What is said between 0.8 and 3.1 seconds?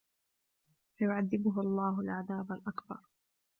فيعذبه الله العذاب الأكبر